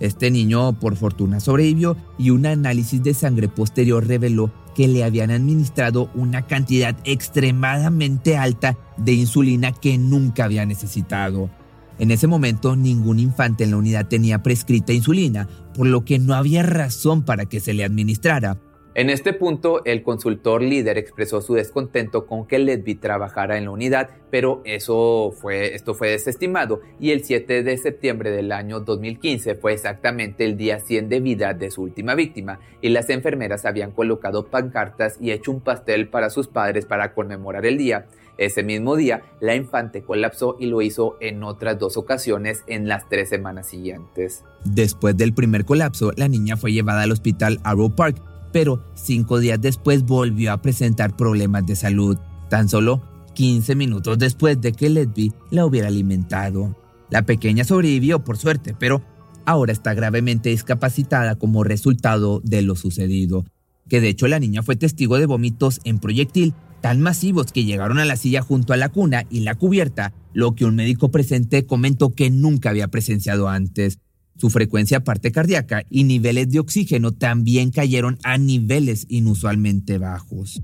Este 0.00 0.30
niño 0.30 0.72
por 0.80 0.96
fortuna 0.96 1.38
sobrevivió 1.38 1.96
y 2.18 2.30
un 2.30 2.46
análisis 2.46 3.02
de 3.02 3.14
sangre 3.14 3.48
posterior 3.48 4.06
reveló 4.06 4.52
que 4.74 4.88
le 4.88 5.04
habían 5.04 5.30
administrado 5.30 6.10
una 6.14 6.42
cantidad 6.46 6.96
extremadamente 7.04 8.36
alta 8.36 8.76
de 8.96 9.12
insulina 9.12 9.72
que 9.72 9.98
nunca 9.98 10.44
había 10.44 10.66
necesitado. 10.66 11.50
En 11.98 12.10
ese 12.10 12.26
momento 12.26 12.74
ningún 12.74 13.18
infante 13.18 13.64
en 13.64 13.70
la 13.70 13.76
unidad 13.76 14.08
tenía 14.08 14.42
prescrita 14.42 14.92
insulina, 14.92 15.46
por 15.74 15.86
lo 15.86 16.04
que 16.04 16.18
no 16.18 16.34
había 16.34 16.62
razón 16.62 17.22
para 17.22 17.46
que 17.46 17.60
se 17.60 17.74
le 17.74 17.84
administrara. 17.84 18.58
En 18.94 19.08
este 19.08 19.32
punto, 19.32 19.82
el 19.86 20.02
consultor 20.02 20.60
líder 20.60 20.98
expresó 20.98 21.40
su 21.40 21.54
descontento 21.54 22.26
con 22.26 22.46
que 22.46 22.58
Ledby 22.58 22.96
trabajara 22.96 23.56
en 23.56 23.64
la 23.64 23.70
unidad, 23.70 24.10
pero 24.30 24.60
eso 24.66 25.32
fue, 25.40 25.74
esto 25.74 25.94
fue 25.94 26.10
desestimado 26.10 26.82
y 27.00 27.12
el 27.12 27.24
7 27.24 27.62
de 27.62 27.78
septiembre 27.78 28.30
del 28.30 28.52
año 28.52 28.80
2015 28.80 29.54
fue 29.54 29.72
exactamente 29.72 30.44
el 30.44 30.58
día 30.58 30.78
100 30.78 31.08
de 31.08 31.20
vida 31.20 31.54
de 31.54 31.70
su 31.70 31.80
última 31.80 32.14
víctima 32.14 32.60
y 32.82 32.90
las 32.90 33.08
enfermeras 33.08 33.64
habían 33.64 33.92
colocado 33.92 34.48
pancartas 34.48 35.16
y 35.18 35.30
hecho 35.30 35.52
un 35.52 35.60
pastel 35.60 36.08
para 36.08 36.28
sus 36.28 36.48
padres 36.48 36.84
para 36.84 37.14
conmemorar 37.14 37.64
el 37.64 37.78
día. 37.78 38.06
Ese 38.36 38.62
mismo 38.62 38.96
día, 38.96 39.22
la 39.40 39.54
infante 39.54 40.02
colapsó 40.02 40.56
y 40.58 40.66
lo 40.66 40.82
hizo 40.82 41.16
en 41.20 41.42
otras 41.44 41.78
dos 41.78 41.96
ocasiones 41.96 42.62
en 42.66 42.88
las 42.88 43.08
tres 43.08 43.28
semanas 43.28 43.68
siguientes. 43.68 44.44
Después 44.64 45.16
del 45.16 45.32
primer 45.34 45.64
colapso, 45.64 46.12
la 46.16 46.28
niña 46.28 46.56
fue 46.56 46.72
llevada 46.72 47.02
al 47.02 47.12
hospital 47.12 47.60
Arrow 47.62 47.94
Park, 47.94 48.16
pero 48.52 48.84
cinco 48.94 49.38
días 49.38 49.60
después 49.60 50.04
volvió 50.04 50.52
a 50.52 50.62
presentar 50.62 51.16
problemas 51.16 51.66
de 51.66 51.76
salud, 51.76 52.18
tan 52.48 52.68
solo 52.68 53.02
15 53.34 53.74
minutos 53.74 54.18
después 54.18 54.60
de 54.60 54.72
que 54.72 54.90
Ledby 54.90 55.32
la 55.50 55.64
hubiera 55.64 55.88
alimentado. 55.88 56.76
La 57.10 57.22
pequeña 57.22 57.64
sobrevivió 57.64 58.24
por 58.24 58.36
suerte, 58.36 58.74
pero 58.78 59.02
ahora 59.44 59.72
está 59.72 59.94
gravemente 59.94 60.50
discapacitada 60.50 61.36
como 61.36 61.64
resultado 61.64 62.40
de 62.44 62.62
lo 62.62 62.76
sucedido, 62.76 63.44
que 63.88 64.00
de 64.00 64.08
hecho 64.08 64.28
la 64.28 64.38
niña 64.38 64.62
fue 64.62 64.76
testigo 64.76 65.18
de 65.18 65.26
vómitos 65.26 65.80
en 65.84 65.98
proyectil 65.98 66.54
tan 66.80 67.00
masivos 67.00 67.52
que 67.52 67.64
llegaron 67.64 67.98
a 67.98 68.04
la 68.04 68.16
silla 68.16 68.42
junto 68.42 68.72
a 68.72 68.76
la 68.76 68.88
cuna 68.88 69.24
y 69.30 69.40
la 69.40 69.54
cubierta, 69.54 70.12
lo 70.34 70.54
que 70.54 70.64
un 70.64 70.74
médico 70.74 71.10
presente 71.10 71.64
comentó 71.64 72.10
que 72.10 72.28
nunca 72.28 72.70
había 72.70 72.88
presenciado 72.88 73.48
antes. 73.48 73.98
Su 74.36 74.50
frecuencia 74.50 75.04
parte 75.04 75.30
cardíaca 75.30 75.84
y 75.88 76.04
niveles 76.04 76.48
de 76.50 76.58
oxígeno 76.58 77.12
también 77.12 77.70
cayeron 77.70 78.18
a 78.24 78.38
niveles 78.38 79.06
inusualmente 79.08 79.98
bajos. 79.98 80.62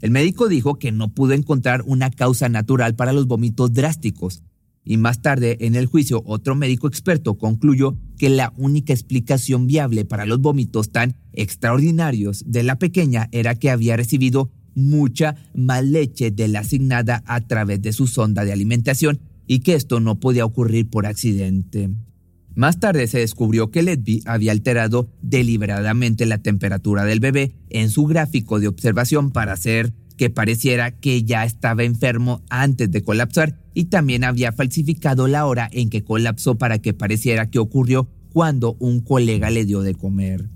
El 0.00 0.10
médico 0.10 0.48
dijo 0.48 0.78
que 0.78 0.92
no 0.92 1.14
pudo 1.14 1.32
encontrar 1.32 1.82
una 1.86 2.10
causa 2.10 2.48
natural 2.48 2.94
para 2.94 3.12
los 3.12 3.26
vómitos 3.26 3.72
drásticos, 3.72 4.42
y 4.84 4.98
más 4.98 5.22
tarde 5.22 5.56
en 5.60 5.76
el 5.76 5.86
juicio 5.86 6.22
otro 6.26 6.54
médico 6.54 6.86
experto 6.86 7.38
concluyó 7.38 7.96
que 8.18 8.28
la 8.28 8.52
única 8.56 8.92
explicación 8.92 9.66
viable 9.66 10.04
para 10.04 10.26
los 10.26 10.40
vómitos 10.40 10.92
tan 10.92 11.16
extraordinarios 11.32 12.44
de 12.46 12.62
la 12.62 12.78
pequeña 12.78 13.28
era 13.32 13.54
que 13.54 13.70
había 13.70 13.96
recibido 13.96 14.50
mucha 14.74 15.36
más 15.54 15.84
leche 15.84 16.30
de 16.30 16.48
la 16.48 16.60
asignada 16.60 17.22
a 17.26 17.40
través 17.40 17.80
de 17.80 17.92
su 17.92 18.06
sonda 18.06 18.44
de 18.44 18.52
alimentación 18.52 19.20
y 19.46 19.60
que 19.60 19.74
esto 19.74 20.00
no 20.00 20.20
podía 20.20 20.44
ocurrir 20.44 20.90
por 20.90 21.06
accidente. 21.06 21.90
Más 22.54 22.78
tarde 22.78 23.06
se 23.08 23.18
descubrió 23.18 23.70
que 23.70 23.82
Ledby 23.82 24.22
había 24.26 24.52
alterado 24.52 25.10
deliberadamente 25.22 26.24
la 26.24 26.38
temperatura 26.38 27.04
del 27.04 27.18
bebé 27.18 27.56
en 27.68 27.90
su 27.90 28.06
gráfico 28.06 28.60
de 28.60 28.68
observación 28.68 29.32
para 29.32 29.52
hacer 29.52 29.92
que 30.16 30.30
pareciera 30.30 30.92
que 30.92 31.24
ya 31.24 31.44
estaba 31.44 31.82
enfermo 31.82 32.42
antes 32.48 32.90
de 32.92 33.02
colapsar 33.02 33.58
y 33.74 33.86
también 33.86 34.22
había 34.22 34.52
falsificado 34.52 35.26
la 35.26 35.46
hora 35.46 35.68
en 35.72 35.90
que 35.90 36.04
colapsó 36.04 36.56
para 36.56 36.78
que 36.78 36.94
pareciera 36.94 37.50
que 37.50 37.58
ocurrió 37.58 38.08
cuando 38.32 38.76
un 38.78 39.00
colega 39.00 39.50
le 39.50 39.64
dio 39.64 39.82
de 39.82 39.96
comer. 39.96 40.48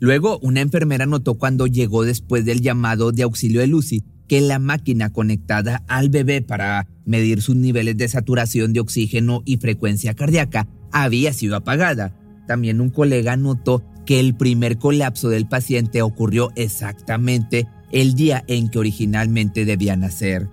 Luego, 0.00 0.38
una 0.38 0.62
enfermera 0.62 1.04
notó 1.04 1.34
cuando 1.34 1.66
llegó 1.66 2.04
después 2.04 2.46
del 2.46 2.62
llamado 2.62 3.12
de 3.12 3.24
auxilio 3.24 3.60
de 3.60 3.66
Lucy 3.66 4.04
que 4.28 4.40
la 4.40 4.58
máquina 4.58 5.12
conectada 5.12 5.82
al 5.88 6.08
bebé 6.08 6.40
para 6.40 6.86
medir 7.04 7.42
sus 7.42 7.56
niveles 7.56 7.96
de 7.96 8.08
saturación 8.08 8.72
de 8.72 8.80
oxígeno 8.80 9.42
y 9.44 9.56
frecuencia 9.56 10.14
cardíaca 10.14 10.68
había 10.92 11.32
sido 11.32 11.56
apagada. 11.56 12.12
También 12.46 12.80
un 12.80 12.90
colega 12.90 13.36
notó 13.36 13.82
que 14.06 14.20
el 14.20 14.34
primer 14.34 14.78
colapso 14.78 15.28
del 15.28 15.46
paciente 15.46 16.00
ocurrió 16.02 16.50
exactamente 16.56 17.68
el 17.92 18.14
día 18.14 18.44
en 18.46 18.68
que 18.70 18.78
originalmente 18.78 19.64
debía 19.64 19.96
nacer. 19.96 20.48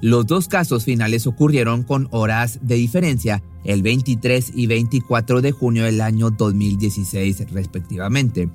Los 0.00 0.26
dos 0.26 0.48
casos 0.48 0.84
finales 0.84 1.26
ocurrieron 1.26 1.82
con 1.82 2.08
horas 2.10 2.58
de 2.62 2.74
diferencia, 2.76 3.42
el 3.64 3.82
23 3.82 4.52
y 4.54 4.66
24 4.66 5.40
de 5.40 5.52
junio 5.52 5.84
del 5.84 6.00
año 6.00 6.30
2016 6.30 7.50
respectivamente. 7.50 8.50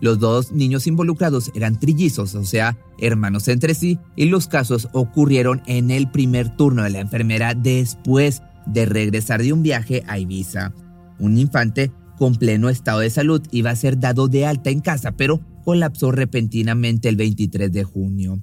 Los 0.00 0.18
dos 0.18 0.52
niños 0.52 0.86
involucrados 0.86 1.50
eran 1.54 1.78
trillizos, 1.78 2.34
o 2.34 2.44
sea, 2.44 2.76
hermanos 2.98 3.46
entre 3.48 3.74
sí, 3.74 3.98
y 4.16 4.26
los 4.26 4.48
casos 4.48 4.88
ocurrieron 4.92 5.62
en 5.66 5.90
el 5.90 6.10
primer 6.10 6.56
turno 6.56 6.82
de 6.82 6.90
la 6.90 7.00
enfermera 7.00 7.54
después 7.54 8.42
de 8.66 8.86
regresar 8.86 9.42
de 9.42 9.52
un 9.52 9.62
viaje 9.62 10.02
a 10.06 10.18
Ibiza. 10.18 10.72
Un 11.18 11.38
infante 11.38 11.90
con 12.18 12.36
pleno 12.36 12.68
estado 12.68 13.00
de 13.00 13.10
salud 13.10 13.42
iba 13.50 13.70
a 13.70 13.76
ser 13.76 13.98
dado 13.98 14.28
de 14.28 14.46
alta 14.46 14.70
en 14.70 14.80
casa, 14.80 15.12
pero 15.12 15.40
colapsó 15.64 16.12
repentinamente 16.12 17.08
el 17.08 17.16
23 17.16 17.72
de 17.72 17.84
junio. 17.84 18.42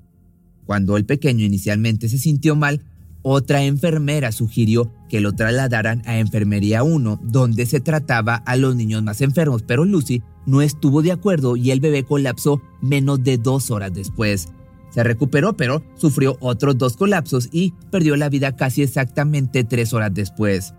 Cuando 0.65 0.97
el 0.97 1.05
pequeño 1.05 1.45
inicialmente 1.45 2.09
se 2.09 2.17
sintió 2.17 2.55
mal, 2.55 2.83
otra 3.21 3.63
enfermera 3.63 4.31
sugirió 4.31 4.93
que 5.09 5.19
lo 5.19 5.33
trasladaran 5.33 6.01
a 6.05 6.19
Enfermería 6.19 6.83
1, 6.83 7.19
donde 7.23 7.65
se 7.65 7.81
trataba 7.81 8.35
a 8.35 8.55
los 8.55 8.75
niños 8.75 9.03
más 9.03 9.21
enfermos, 9.21 9.63
pero 9.63 9.83
Lucy 9.83 10.21
no 10.45 10.61
estuvo 10.61 11.01
de 11.01 11.11
acuerdo 11.11 11.57
y 11.57 11.71
el 11.71 11.81
bebé 11.81 12.03
colapsó 12.03 12.61
menos 12.81 13.23
de 13.23 13.37
dos 13.37 13.71
horas 13.71 13.93
después. 13.93 14.49
Se 14.89 15.03
recuperó, 15.03 15.55
pero 15.55 15.83
sufrió 15.95 16.37
otros 16.39 16.77
dos 16.77 16.97
colapsos 16.97 17.49
y 17.51 17.73
perdió 17.91 18.15
la 18.15 18.29
vida 18.29 18.55
casi 18.55 18.81
exactamente 18.81 19.63
tres 19.63 19.93
horas 19.93 20.13
después. 20.13 20.73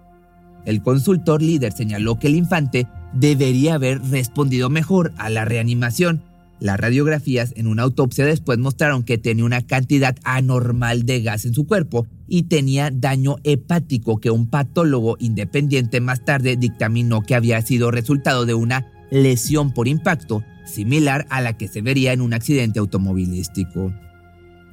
El 0.64 0.82
consultor 0.82 1.42
líder 1.42 1.72
señaló 1.72 2.18
que 2.18 2.26
el 2.26 2.36
infante 2.36 2.86
debería 3.12 3.74
haber 3.74 4.02
respondido 4.02 4.68
mejor 4.70 5.12
a 5.16 5.30
la 5.30 5.44
reanimación. 5.44 6.22
Las 6.60 6.78
radiografías 6.78 7.54
en 7.56 7.66
una 7.66 7.84
autopsia 7.84 8.26
después 8.26 8.58
mostraron 8.58 9.02
que 9.02 9.16
tenía 9.16 9.46
una 9.46 9.62
cantidad 9.62 10.16
anormal 10.24 11.06
de 11.06 11.22
gas 11.22 11.46
en 11.46 11.54
su 11.54 11.66
cuerpo 11.66 12.06
y 12.28 12.44
tenía 12.44 12.90
daño 12.92 13.36
hepático 13.44 14.20
que 14.20 14.30
un 14.30 14.50
patólogo 14.50 15.16
independiente 15.18 16.00
más 16.02 16.22
tarde 16.24 16.56
dictaminó 16.56 17.22
que 17.22 17.34
había 17.34 17.62
sido 17.62 17.90
resultado 17.90 18.44
de 18.44 18.54
una 18.54 18.86
lesión 19.10 19.72
por 19.72 19.88
impacto, 19.88 20.44
similar 20.70 21.26
a 21.30 21.40
la 21.40 21.56
que 21.56 21.68
se 21.68 21.82
vería 21.82 22.12
en 22.12 22.20
un 22.20 22.32
accidente 22.32 22.78
automovilístico. 22.78 23.92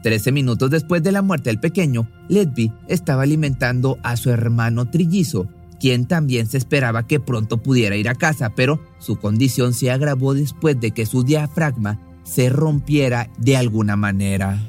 Trece 0.04 0.32
minutos 0.32 0.70
después 0.70 1.04
de 1.04 1.12
la 1.12 1.22
muerte 1.22 1.50
del 1.50 1.60
pequeño, 1.60 2.10
Ledby 2.30 2.72
estaba 2.88 3.24
alimentando 3.24 3.98
a 4.04 4.16
su 4.16 4.30
hermano 4.30 4.90
trillizo, 4.90 5.48
quien 5.80 6.06
también 6.06 6.48
se 6.48 6.58
esperaba 6.58 7.08
que 7.08 7.20
pronto 7.20 7.62
pudiera 7.62 7.96
ir 7.98 8.10
a 8.10 8.16
casa, 8.16 8.54
pero 8.56 8.82
su 9.00 9.18
condición 9.18 9.74
se 9.74 9.92
agravó 9.92 10.34
después 10.34 10.80
de 10.80 10.92
que 10.92 11.06
su 11.06 11.24
diafragma 11.24 12.00
se 12.24 12.50
rompiera 12.50 13.30
de 13.38 13.58
alguna 13.58 13.96
manera. 13.96 14.60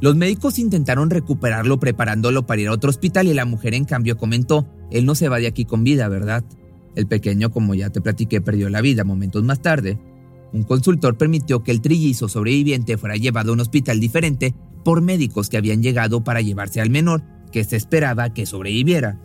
Los 0.00 0.16
médicos 0.16 0.58
intentaron 0.58 1.10
recuperarlo 1.10 1.78
preparándolo 1.78 2.46
para 2.46 2.60
ir 2.60 2.68
a 2.68 2.72
otro 2.72 2.90
hospital 2.90 3.28
y 3.28 3.34
la 3.34 3.44
mujer 3.44 3.74
en 3.74 3.84
cambio 3.84 4.18
comentó, 4.18 4.66
él 4.90 5.06
no 5.06 5.14
se 5.14 5.28
va 5.28 5.38
de 5.38 5.46
aquí 5.46 5.64
con 5.64 5.84
vida, 5.84 6.08
¿verdad? 6.08 6.44
El 6.94 7.06
pequeño, 7.06 7.50
como 7.50 7.74
ya 7.74 7.90
te 7.90 8.00
platiqué, 8.00 8.40
perdió 8.40 8.68
la 8.68 8.80
vida 8.80 9.04
momentos 9.04 9.42
más 9.44 9.62
tarde. 9.62 9.98
Un 10.54 10.62
consultor 10.62 11.18
permitió 11.18 11.64
que 11.64 11.72
el 11.72 11.80
trillizo 11.80 12.28
sobreviviente 12.28 12.96
fuera 12.96 13.16
llevado 13.16 13.50
a 13.50 13.54
un 13.54 13.60
hospital 13.60 13.98
diferente 13.98 14.54
por 14.84 15.02
médicos 15.02 15.48
que 15.48 15.56
habían 15.56 15.82
llegado 15.82 16.22
para 16.22 16.42
llevarse 16.42 16.80
al 16.80 16.90
menor, 16.90 17.24
que 17.50 17.64
se 17.64 17.74
esperaba 17.74 18.32
que 18.32 18.46
sobreviviera. 18.46 19.20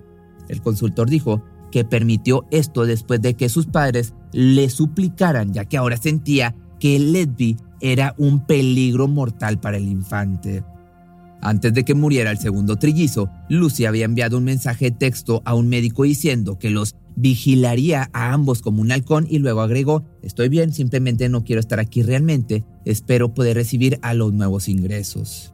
El 0.47 0.63
consultor 0.63 1.07
dijo 1.07 1.43
que 1.71 1.85
permitió 1.85 2.47
esto 2.49 2.87
después 2.87 3.21
de 3.21 3.35
que 3.35 3.47
sus 3.47 3.67
padres 3.67 4.15
le 4.31 4.71
suplicaran, 4.71 5.53
ya 5.53 5.65
que 5.65 5.77
ahora 5.77 5.97
sentía 5.97 6.55
que 6.79 6.97
Ledby 6.97 7.57
era 7.79 8.15
un 8.17 8.47
peligro 8.47 9.07
mortal 9.07 9.59
para 9.59 9.77
el 9.77 9.87
infante. 9.87 10.63
Antes 11.41 11.73
de 11.73 11.85
que 11.85 11.95
muriera 11.95 12.31
el 12.31 12.37
segundo 12.37 12.75
trillizo, 12.75 13.29
Lucy 13.47 13.85
había 13.85 14.05
enviado 14.05 14.37
un 14.37 14.43
mensaje 14.43 14.85
de 14.85 14.97
texto 14.97 15.41
a 15.45 15.55
un 15.55 15.69
médico 15.69 16.03
diciendo 16.03 16.59
que 16.59 16.69
los 16.69 16.95
vigilaría 17.15 18.09
a 18.13 18.33
ambos 18.33 18.61
como 18.61 18.81
un 18.81 18.91
halcón 18.91 19.25
y 19.29 19.39
luego 19.39 19.61
agregó, 19.61 20.05
estoy 20.21 20.49
bien, 20.49 20.71
simplemente 20.71 21.27
no 21.29 21.43
quiero 21.43 21.59
estar 21.59 21.79
aquí 21.79 22.01
realmente, 22.01 22.63
espero 22.85 23.33
poder 23.33 23.55
recibir 23.55 23.99
a 24.01 24.13
los 24.13 24.33
nuevos 24.33 24.69
ingresos. 24.69 25.53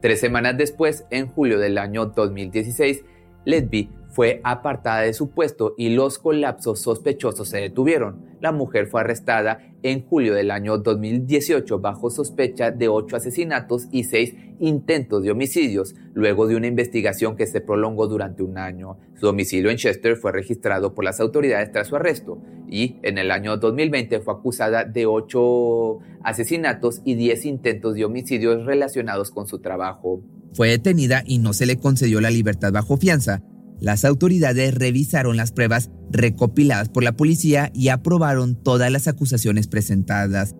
Tres 0.00 0.20
semanas 0.20 0.56
después, 0.56 1.04
en 1.10 1.26
julio 1.26 1.58
del 1.58 1.76
año 1.78 2.06
2016, 2.06 3.04
Ledby 3.44 3.90
fue 4.10 4.40
apartada 4.44 5.00
de 5.00 5.12
su 5.12 5.30
puesto 5.30 5.74
y 5.76 5.90
los 5.90 6.18
colapsos 6.18 6.80
sospechosos 6.80 7.48
se 7.48 7.58
detuvieron. 7.58 8.27
La 8.40 8.52
mujer 8.52 8.86
fue 8.86 9.00
arrestada 9.00 9.60
en 9.82 10.04
julio 10.04 10.34
del 10.34 10.50
año 10.50 10.78
2018 10.78 11.78
bajo 11.78 12.10
sospecha 12.10 12.70
de 12.70 12.88
ocho 12.88 13.16
asesinatos 13.16 13.88
y 13.92 14.04
seis 14.04 14.34
intentos 14.58 15.22
de 15.22 15.30
homicidios, 15.30 15.94
luego 16.14 16.46
de 16.46 16.56
una 16.56 16.66
investigación 16.66 17.36
que 17.36 17.46
se 17.46 17.60
prolongó 17.60 18.08
durante 18.08 18.42
un 18.42 18.58
año. 18.58 18.98
Su 19.14 19.26
domicilio 19.26 19.70
en 19.70 19.76
Chester 19.76 20.16
fue 20.16 20.32
registrado 20.32 20.94
por 20.94 21.04
las 21.04 21.20
autoridades 21.20 21.70
tras 21.70 21.88
su 21.88 21.96
arresto 21.96 22.42
y 22.68 22.96
en 23.02 23.18
el 23.18 23.30
año 23.30 23.56
2020 23.56 24.20
fue 24.20 24.34
acusada 24.34 24.84
de 24.84 25.06
ocho 25.06 25.98
asesinatos 26.22 27.00
y 27.04 27.14
diez 27.14 27.44
intentos 27.44 27.94
de 27.94 28.04
homicidios 28.04 28.64
relacionados 28.66 29.30
con 29.30 29.46
su 29.46 29.60
trabajo. 29.60 30.22
Fue 30.52 30.68
detenida 30.68 31.22
y 31.26 31.38
no 31.38 31.52
se 31.52 31.66
le 31.66 31.78
concedió 31.78 32.20
la 32.20 32.30
libertad 32.30 32.72
bajo 32.72 32.96
fianza. 32.96 33.42
Las 33.80 34.04
autoridades 34.04 34.74
revisaron 34.74 35.36
las 35.36 35.52
pruebas 35.52 35.90
recopiladas 36.10 36.88
por 36.88 37.04
la 37.04 37.12
policía 37.12 37.70
y 37.74 37.88
aprobaron 37.88 38.56
todas 38.62 38.90
las 38.90 39.08
acusaciones 39.08 39.68
presentadas. 39.68 40.54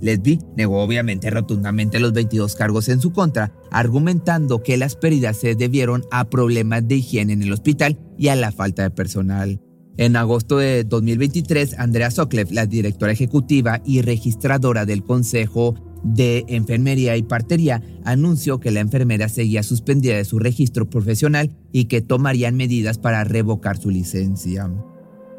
Lesby 0.00 0.38
negó 0.56 0.82
obviamente 0.82 1.30
rotundamente 1.30 1.98
los 1.98 2.12
22 2.12 2.54
cargos 2.54 2.88
en 2.88 3.00
su 3.00 3.12
contra, 3.12 3.52
argumentando 3.70 4.62
que 4.62 4.76
las 4.76 4.96
pérdidas 4.96 5.38
se 5.38 5.54
debieron 5.54 6.04
a 6.10 6.30
problemas 6.30 6.86
de 6.86 6.96
higiene 6.96 7.32
en 7.32 7.42
el 7.42 7.52
hospital 7.52 7.98
y 8.16 8.28
a 8.28 8.36
la 8.36 8.52
falta 8.52 8.82
de 8.82 8.90
personal. 8.90 9.60
En 9.96 10.14
agosto 10.14 10.58
de 10.58 10.84
2023, 10.84 11.76
Andrea 11.78 12.12
Soklev, 12.12 12.52
la 12.52 12.66
directora 12.66 13.10
ejecutiva 13.10 13.82
y 13.84 14.02
registradora 14.02 14.86
del 14.86 15.02
Consejo 15.02 15.74
de 16.02 16.44
Enfermería 16.48 17.16
y 17.16 17.22
Partería 17.22 17.82
anunció 18.04 18.60
que 18.60 18.70
la 18.70 18.80
enfermera 18.80 19.28
seguía 19.28 19.62
suspendida 19.62 20.16
de 20.16 20.24
su 20.24 20.38
registro 20.38 20.88
profesional 20.88 21.56
y 21.72 21.86
que 21.86 22.00
tomarían 22.00 22.56
medidas 22.56 22.98
para 22.98 23.24
revocar 23.24 23.78
su 23.78 23.90
licencia. 23.90 24.70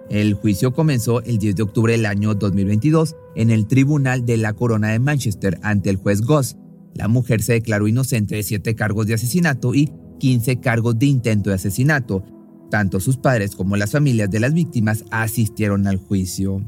El 0.09 0.33
juicio 0.33 0.73
comenzó 0.73 1.21
el 1.21 1.37
10 1.37 1.55
de 1.55 1.63
octubre 1.63 1.93
del 1.93 2.05
año 2.07 2.33
2022 2.33 3.15
en 3.35 3.51
el 3.51 3.67
Tribunal 3.67 4.25
de 4.25 4.37
la 4.37 4.53
Corona 4.53 4.89
de 4.89 4.99
Manchester 4.99 5.59
ante 5.61 5.91
el 5.91 5.97
juez 5.97 6.21
Goss. 6.21 6.57
La 6.95 7.07
mujer 7.07 7.43
se 7.43 7.53
declaró 7.53 7.87
inocente 7.87 8.35
de 8.35 8.43
siete 8.43 8.75
cargos 8.75 9.05
de 9.05 9.13
asesinato 9.13 9.75
y 9.75 9.91
15 10.19 10.59
cargos 10.59 10.97
de 10.97 11.05
intento 11.05 11.51
de 11.51 11.57
asesinato. 11.57 12.23
Tanto 12.71 12.99
sus 12.99 13.17
padres 13.17 13.55
como 13.55 13.77
las 13.77 13.91
familias 13.91 14.31
de 14.31 14.39
las 14.39 14.53
víctimas 14.53 15.05
asistieron 15.11 15.85
al 15.85 15.97
juicio. 15.97 16.63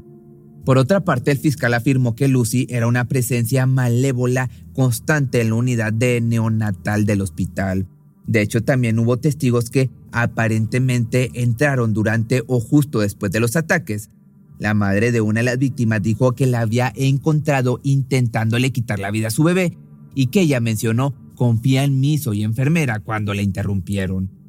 Por 0.65 0.77
otra 0.77 1.03
parte, 1.03 1.31
el 1.31 1.37
fiscal 1.37 1.73
afirmó 1.73 2.15
que 2.15 2.27
Lucy 2.27 2.67
era 2.69 2.87
una 2.87 3.07
presencia 3.07 3.65
malévola 3.65 4.49
constante 4.73 5.41
en 5.41 5.49
la 5.49 5.55
unidad 5.55 5.91
de 5.91 6.21
neonatal 6.21 7.05
del 7.05 7.21
hospital. 7.21 7.87
De 8.27 8.41
hecho, 8.41 8.63
también 8.63 8.99
hubo 8.99 9.17
testigos 9.17 9.69
que 9.69 9.89
aparentemente 10.11 11.31
entraron 11.33 11.93
durante 11.93 12.43
o 12.47 12.59
justo 12.59 12.99
después 12.99 13.31
de 13.31 13.39
los 13.39 13.55
ataques. 13.55 14.09
La 14.59 14.75
madre 14.75 15.11
de 15.11 15.21
una 15.21 15.39
de 15.39 15.45
las 15.45 15.57
víctimas 15.57 16.03
dijo 16.03 16.33
que 16.33 16.45
la 16.45 16.61
había 16.61 16.93
encontrado 16.95 17.79
intentándole 17.83 18.71
quitar 18.71 18.99
la 18.99 19.09
vida 19.09 19.29
a 19.29 19.31
su 19.31 19.43
bebé 19.43 19.75
y 20.13 20.27
que 20.27 20.41
ella 20.41 20.59
mencionó 20.59 21.15
confía 21.35 21.83
en 21.83 21.99
mí, 21.99 22.19
soy 22.19 22.43
enfermera, 22.43 22.99
cuando 22.99 23.33
le 23.33 23.41
interrumpieron. 23.41 24.40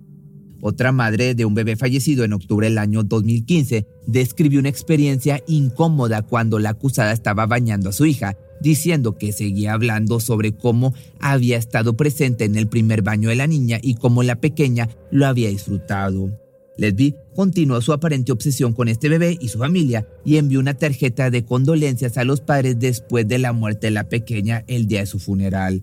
Otra 0.64 0.92
madre 0.92 1.34
de 1.34 1.44
un 1.44 1.54
bebé 1.54 1.74
fallecido 1.74 2.22
en 2.22 2.32
octubre 2.32 2.68
del 2.68 2.78
año 2.78 3.02
2015 3.02 3.84
describió 4.06 4.60
una 4.60 4.68
experiencia 4.68 5.42
incómoda 5.48 6.22
cuando 6.22 6.60
la 6.60 6.70
acusada 6.70 7.10
estaba 7.10 7.46
bañando 7.46 7.88
a 7.88 7.92
su 7.92 8.06
hija, 8.06 8.36
diciendo 8.60 9.18
que 9.18 9.32
seguía 9.32 9.72
hablando 9.72 10.20
sobre 10.20 10.52
cómo 10.52 10.94
había 11.18 11.56
estado 11.56 11.96
presente 11.96 12.44
en 12.44 12.54
el 12.54 12.68
primer 12.68 13.02
baño 13.02 13.30
de 13.30 13.34
la 13.34 13.48
niña 13.48 13.80
y 13.82 13.96
cómo 13.96 14.22
la 14.22 14.36
pequeña 14.36 14.88
lo 15.10 15.26
había 15.26 15.48
disfrutado. 15.48 16.30
Lesby 16.78 17.16
continuó 17.34 17.80
su 17.80 17.92
aparente 17.92 18.30
obsesión 18.30 18.72
con 18.72 18.86
este 18.86 19.08
bebé 19.08 19.36
y 19.40 19.48
su 19.48 19.58
familia 19.58 20.06
y 20.24 20.36
envió 20.36 20.60
una 20.60 20.74
tarjeta 20.74 21.28
de 21.30 21.44
condolencias 21.44 22.16
a 22.18 22.24
los 22.24 22.40
padres 22.40 22.78
después 22.78 23.26
de 23.26 23.40
la 23.40 23.52
muerte 23.52 23.88
de 23.88 23.90
la 23.90 24.08
pequeña 24.08 24.62
el 24.68 24.86
día 24.86 25.00
de 25.00 25.06
su 25.06 25.18
funeral. 25.18 25.82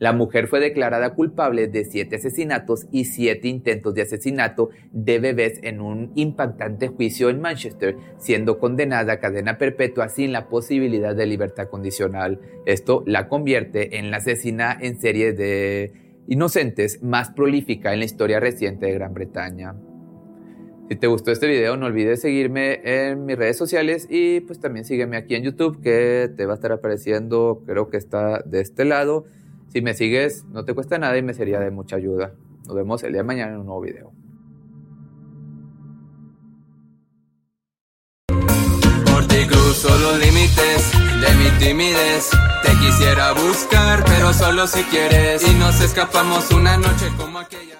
La 0.00 0.14
mujer 0.14 0.48
fue 0.48 0.60
declarada 0.60 1.14
culpable 1.14 1.68
de 1.68 1.84
siete 1.84 2.16
asesinatos 2.16 2.86
y 2.90 3.04
siete 3.04 3.48
intentos 3.48 3.94
de 3.94 4.00
asesinato 4.00 4.70
de 4.92 5.18
bebés 5.18 5.60
en 5.62 5.82
un 5.82 6.12
impactante 6.14 6.88
juicio 6.88 7.28
en 7.28 7.42
Manchester, 7.42 7.96
siendo 8.18 8.58
condenada 8.58 9.12
a 9.12 9.20
cadena 9.20 9.58
perpetua 9.58 10.08
sin 10.08 10.32
la 10.32 10.48
posibilidad 10.48 11.14
de 11.14 11.26
libertad 11.26 11.68
condicional. 11.68 12.40
Esto 12.64 13.04
la 13.06 13.28
convierte 13.28 13.98
en 13.98 14.10
la 14.10 14.16
asesina 14.16 14.74
en 14.80 14.98
serie 14.98 15.34
de 15.34 15.92
inocentes 16.28 17.02
más 17.02 17.30
prolífica 17.32 17.92
en 17.92 17.98
la 17.98 18.06
historia 18.06 18.40
reciente 18.40 18.86
de 18.86 18.94
Gran 18.94 19.12
Bretaña. 19.12 19.74
Si 20.88 20.96
te 20.96 21.08
gustó 21.08 21.30
este 21.30 21.46
video, 21.46 21.76
no 21.76 21.86
olvides 21.86 22.22
seguirme 22.22 22.80
en 22.84 23.26
mis 23.26 23.36
redes 23.36 23.58
sociales 23.58 24.08
y 24.10 24.40
pues 24.40 24.60
también 24.60 24.86
sígueme 24.86 25.18
aquí 25.18 25.34
en 25.34 25.44
YouTube 25.44 25.82
que 25.82 26.30
te 26.34 26.46
va 26.46 26.52
a 26.52 26.56
estar 26.56 26.72
apareciendo, 26.72 27.62
creo 27.66 27.90
que 27.90 27.98
está 27.98 28.42
de 28.46 28.60
este 28.62 28.86
lado. 28.86 29.26
Si 29.72 29.80
me 29.82 29.94
sigues, 29.94 30.44
no 30.46 30.64
te 30.64 30.74
cuesta 30.74 30.98
nada 30.98 31.16
y 31.16 31.22
me 31.22 31.32
sería 31.32 31.60
de 31.60 31.70
mucha 31.70 31.94
ayuda. 31.94 32.32
Nos 32.66 32.74
vemos 32.74 33.02
el 33.04 33.12
día 33.12 33.22
de 33.22 33.26
mañana 33.26 33.52
en 33.52 33.60
un 33.60 33.66
nuevo 33.66 33.80
video. 33.82 34.12
Por 38.26 39.26
ti 39.28 39.46
cruzo 39.46 39.96
los 39.96 40.18
límites 40.18 40.92
de 40.92 41.34
mi 41.36 41.50
timidez. 41.58 42.30
Te 42.64 42.72
quisiera 42.78 43.32
buscar, 43.32 44.04
pero 44.04 44.32
solo 44.32 44.66
si 44.66 44.82
quieres. 44.84 45.46
Y 45.48 45.54
nos 45.54 45.80
escapamos 45.80 46.50
una 46.50 46.76
noche 46.76 47.06
como 47.16 47.38
aquella. 47.38 47.79